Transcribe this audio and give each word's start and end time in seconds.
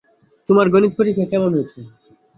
তোমার 0.47 0.67
গণিত 0.73 0.91
পরীক্ষা 0.97 1.25
কেমন 1.31 1.49
হয়েছে? 1.55 1.79